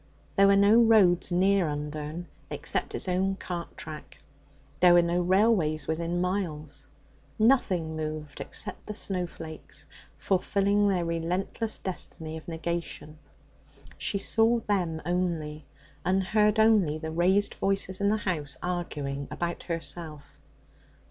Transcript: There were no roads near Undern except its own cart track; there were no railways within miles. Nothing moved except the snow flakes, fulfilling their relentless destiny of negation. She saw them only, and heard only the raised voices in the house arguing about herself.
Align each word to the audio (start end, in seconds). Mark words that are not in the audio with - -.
There 0.35 0.47
were 0.47 0.55
no 0.55 0.81
roads 0.81 1.31
near 1.31 1.67
Undern 1.67 2.25
except 2.49 2.95
its 2.95 3.07
own 3.07 3.35
cart 3.35 3.77
track; 3.77 4.17
there 4.79 4.95
were 4.95 5.03
no 5.03 5.21
railways 5.21 5.87
within 5.87 6.19
miles. 6.19 6.87
Nothing 7.37 7.95
moved 7.95 8.39
except 8.41 8.87
the 8.87 8.95
snow 8.95 9.27
flakes, 9.27 9.85
fulfilling 10.17 10.87
their 10.87 11.05
relentless 11.05 11.77
destiny 11.77 12.35
of 12.35 12.47
negation. 12.47 13.19
She 13.95 14.17
saw 14.17 14.61
them 14.61 15.03
only, 15.05 15.67
and 16.03 16.23
heard 16.23 16.57
only 16.57 16.97
the 16.97 17.11
raised 17.11 17.53
voices 17.53 18.01
in 18.01 18.09
the 18.09 18.17
house 18.17 18.57
arguing 18.63 19.27
about 19.29 19.61
herself. 19.65 20.25